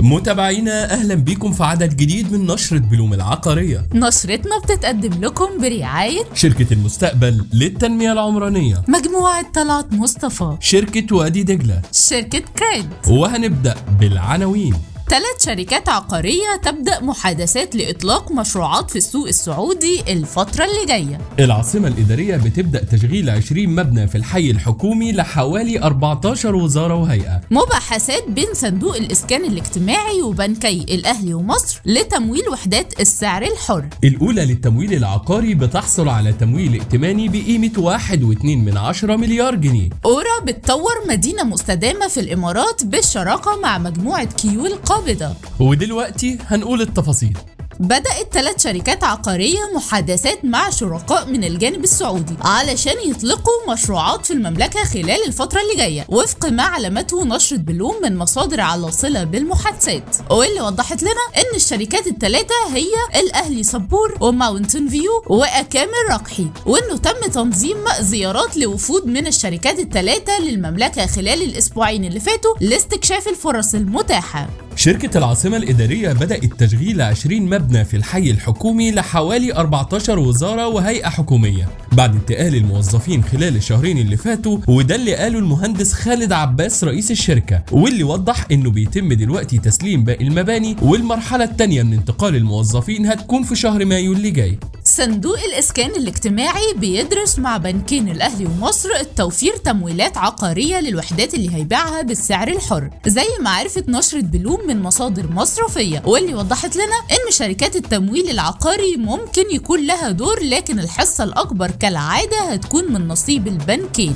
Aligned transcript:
متابعينا 0.00 0.92
أهلا 0.92 1.14
بيكم 1.14 1.52
في 1.52 1.64
عدد 1.64 1.96
جديد 1.96 2.32
من 2.32 2.46
نشرة 2.46 2.78
بلوم 2.78 3.14
العقارية. 3.14 3.86
نشرتنا 3.94 4.58
بتتقدم 4.58 5.24
لكم 5.24 5.48
برعاية 5.60 6.22
شركة 6.34 6.72
المستقبل 6.72 7.46
للتنمية 7.52 8.12
العمرانية. 8.12 8.84
مجموعة 8.88 9.52
طلعت 9.54 9.92
مصطفى. 9.92 10.56
شركة 10.60 11.16
وادي 11.16 11.42
دجلة. 11.42 11.82
شركة 11.92 12.38
كريد. 12.58 12.88
وهنبدأ 13.08 13.74
بالعناوين. 14.00 14.74
ثلاث 15.08 15.44
شركات 15.44 15.88
عقارية 15.88 16.60
تبدأ 16.62 17.00
محادثات 17.00 17.76
لإطلاق 17.76 18.32
مشروعات 18.32 18.90
في 18.90 18.96
السوق 18.96 19.28
السعودي 19.28 20.00
الفترة 20.08 20.64
اللي 20.64 20.86
جاية. 20.86 21.20
العاصمة 21.38 21.88
الإدارية 21.88 22.36
بتبدأ 22.36 22.84
تشغيل 22.84 23.30
20 23.30 23.68
مبنى 23.68 24.08
في 24.08 24.18
الحي 24.18 24.50
الحكومي 24.50 25.12
لحوالي 25.12 25.82
14 25.82 26.54
وزارة 26.54 26.94
وهيئة. 26.94 27.40
مباحثات 27.50 28.28
بين 28.28 28.46
صندوق 28.54 28.96
الإسكان 28.96 29.44
الاجتماعي 29.44 30.22
وبنكي 30.22 30.86
الأهلي 30.94 31.34
ومصر 31.34 31.80
لتمويل 31.86 32.48
وحدات 32.48 33.00
السعر 33.00 33.42
الحر. 33.42 33.88
الأولى 34.04 34.44
للتمويل 34.44 34.94
العقاري 34.94 35.54
بتحصل 35.54 36.08
على 36.08 36.32
تمويل 36.32 36.72
ائتماني 36.72 37.28
بقيمة 37.28 37.98
1.2 37.98 38.44
من 38.44 38.76
عشرة 38.76 39.16
مليار 39.16 39.54
جنيه. 39.54 39.90
أورا 40.04 40.40
بتطور 40.44 40.94
مدينة 41.08 41.42
مستدامة 41.44 42.08
في 42.08 42.20
الإمارات 42.20 42.84
بالشراكة 42.84 43.60
مع 43.60 43.78
مجموعة 43.78 44.24
كيو 44.24 44.66
القابضة 44.96 45.34
ودلوقتي 45.60 46.38
هنقول 46.46 46.80
التفاصيل. 46.80 47.38
بدأت 47.80 48.32
ثلاث 48.32 48.62
شركات 48.62 49.04
عقارية 49.04 49.58
محادثات 49.74 50.44
مع 50.44 50.70
شركاء 50.70 51.26
من 51.26 51.44
الجانب 51.44 51.84
السعودي 51.84 52.34
علشان 52.40 52.94
يطلقوا 53.06 53.72
مشروعات 53.72 54.26
في 54.26 54.32
المملكة 54.32 54.84
خلال 54.84 55.26
الفترة 55.26 55.60
اللي 55.60 55.76
جاية 55.76 56.06
وفق 56.08 56.46
ما 56.46 56.62
علمته 56.62 57.24
نشرة 57.24 57.56
بلوم 57.56 57.94
من 58.02 58.16
مصادر 58.16 58.60
على 58.60 58.90
صلة 58.92 59.24
بالمحادثات. 59.24 60.16
واللي 60.30 60.60
وضحت 60.60 61.02
لنا 61.02 61.10
إن 61.36 61.56
الشركات 61.56 62.06
الثلاثة 62.06 62.54
هي 62.74 63.20
الأهلي 63.20 63.62
صبور 63.62 64.16
وماونتن 64.20 64.88
فيو 64.88 65.22
وأكام 65.26 66.10
الراجحي 66.10 66.46
وإنه 66.66 66.96
تم 66.96 67.30
تنظيم 67.32 67.76
زيارات 68.00 68.56
لوفود 68.56 69.06
من 69.06 69.26
الشركات 69.26 69.78
الثلاثة 69.78 70.40
للمملكة 70.40 71.06
خلال 71.06 71.42
الأسبوعين 71.42 72.04
اللي 72.04 72.20
فاتوا 72.20 72.54
لاستكشاف 72.60 73.28
الفرص 73.28 73.74
المتاحة. 73.74 74.48
شركة 74.76 75.18
العاصمة 75.18 75.56
الإدارية 75.56 76.12
بدأت 76.12 76.44
تشغيل 76.44 77.00
20 77.02 77.42
مبنى 77.42 77.84
في 77.84 77.96
الحي 77.96 78.30
الحكومي 78.30 78.90
لحوالي 78.90 79.54
14 79.54 80.18
وزارة 80.18 80.68
وهيئة 80.68 81.08
حكومية. 81.08 81.68
بعد 81.92 82.14
انتقال 82.14 82.54
الموظفين 82.54 83.24
خلال 83.24 83.56
الشهرين 83.56 83.98
اللي 83.98 84.16
فاتوا 84.16 84.58
وده 84.68 84.94
اللي 84.94 85.14
قاله 85.14 85.38
المهندس 85.38 85.92
خالد 85.92 86.32
عباس 86.32 86.84
رئيس 86.84 87.10
الشركة 87.10 87.62
واللي 87.72 88.04
وضح 88.04 88.46
إنه 88.52 88.70
بيتم 88.70 89.12
دلوقتي 89.12 89.58
تسليم 89.58 90.04
باقي 90.04 90.24
المباني 90.26 90.76
والمرحلة 90.82 91.44
التانية 91.44 91.82
من 91.82 91.92
انتقال 91.92 92.36
الموظفين 92.36 93.06
هتكون 93.06 93.42
في 93.42 93.56
شهر 93.56 93.84
مايو 93.84 94.12
اللي 94.12 94.30
جاي. 94.30 94.58
صندوق 94.96 95.38
الإسكان 95.38 95.90
الاجتماعي 95.90 96.74
بيدرس 96.76 97.38
مع 97.38 97.56
بنكين 97.56 98.08
الأهلي 98.08 98.46
ومصر 98.46 98.88
توفير 99.16 99.56
تمويلات 99.56 100.16
عقارية 100.18 100.80
للوحدات 100.80 101.34
اللي 101.34 101.54
هيبيعها 101.54 102.02
بالسعر 102.02 102.48
الحر. 102.48 102.90
زي 103.06 103.26
ما 103.40 103.50
عرفت 103.50 103.88
نشرة 103.88 104.20
بلوم 104.20 104.66
من 104.66 104.82
مصادر 104.82 105.32
مصرفية 105.32 106.02
واللي 106.06 106.34
وضحت 106.34 106.76
لنا 106.76 106.96
إن 107.10 107.32
شركات 107.32 107.76
التمويل 107.76 108.30
العقاري 108.30 108.96
ممكن 108.96 109.44
يكون 109.52 109.86
لها 109.86 110.10
دور 110.10 110.42
لكن 110.42 110.78
الحصة 110.80 111.24
الأكبر 111.24 111.70
كالعادة 111.70 112.40
هتكون 112.52 112.92
من 112.92 113.08
نصيب 113.08 113.46
البنكين. 113.48 114.14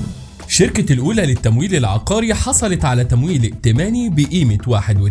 شركة 0.51 0.93
الأولى 0.93 1.27
للتمويل 1.27 1.75
العقاري 1.75 2.35
حصلت 2.35 2.85
على 2.85 3.05
تمويل 3.05 3.43
ائتماني 3.43 4.09
بقيمة 4.09 4.59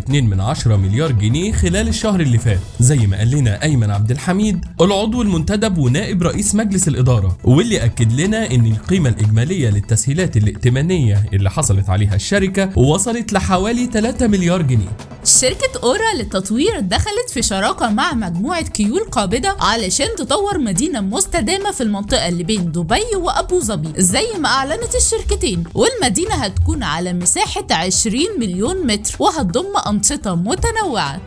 1.2 0.08 0.10
من 0.10 0.40
عشرة 0.40 0.76
مليار 0.76 1.12
جنيه 1.12 1.52
خلال 1.52 1.88
الشهر 1.88 2.20
اللي 2.20 2.38
فات. 2.38 2.60
زي 2.80 3.06
ما 3.06 3.18
قال 3.18 3.30
لنا 3.30 3.62
أيمن 3.62 3.90
عبد 3.90 4.10
الحميد 4.10 4.64
العضو 4.80 5.22
المنتدب 5.22 5.78
ونائب 5.78 6.22
رئيس 6.22 6.54
مجلس 6.54 6.88
الإدارة 6.88 7.38
واللي 7.44 7.84
أكد 7.84 8.20
لنا 8.20 8.50
إن 8.50 8.66
القيمة 8.66 9.08
الإجمالية 9.08 9.70
للتسهيلات 9.70 10.36
الائتمانية 10.36 11.24
اللي 11.32 11.50
حصلت 11.50 11.90
عليها 11.90 12.14
الشركة 12.14 12.78
وصلت 12.78 13.32
لحوالي 13.32 13.86
3 13.86 14.26
مليار 14.26 14.62
جنيه. 14.62 14.96
شركة 15.40 15.80
أورا 15.82 16.14
للتطوير 16.16 16.80
دخلت 16.80 17.30
في 17.30 17.42
شراكة 17.42 17.90
مع 17.90 18.12
مجموعة 18.12 18.62
كيو 18.62 18.96
القابضة 18.98 19.48
علشان 19.60 20.06
تطور 20.18 20.58
مدينة 20.58 21.00
مستدامة 21.00 21.70
في 21.70 21.82
المنطقة 21.82 22.28
اللي 22.28 22.44
بين 22.44 22.72
دبي 22.72 23.16
وأبو 23.16 23.60
ظبي 23.60 24.02
زي 24.02 24.26
ما 24.38 24.48
أعلنت 24.48 24.94
الشركتين. 24.94 25.64
والمدينة 25.74 26.34
هتكون 26.34 26.82
على 26.82 27.12
مساحة 27.12 27.64
20 27.70 28.24
مليون 28.38 28.86
متر 28.86 29.16
وهتضم 29.18 29.76
أنشطة 29.86 30.34
متنوعة. 30.34 31.20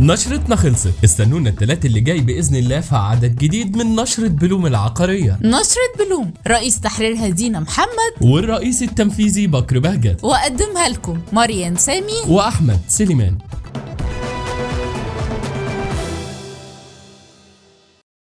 نشرتنا 0.00 0.56
خلصت 0.56 1.04
استنونا 1.04 1.50
التلات 1.50 1.84
اللي 1.84 2.00
جاي 2.00 2.20
بإذن 2.20 2.56
الله 2.56 2.80
في 2.80 2.96
عدد 2.96 3.36
جديد 3.36 3.76
من 3.76 3.96
نشرة 3.96 4.28
بلوم 4.28 4.66
العقارية. 4.66 5.38
نشرة 5.42 6.06
بلوم. 6.06 6.32
رئيس 6.46 6.80
تحريرها 6.80 7.28
دينا 7.28 7.60
محمد. 7.60 8.12
والرئيس 8.20 8.82
التنفيذي 8.82 9.46
بكر 9.46 9.78
بهجت. 9.78 10.24
وأقدمها 10.24 10.88
لكم 10.88 11.20
مريم 11.32 11.76
سامي. 11.76 12.20
وأحمد 12.28 12.80
سليمان. 12.88 13.38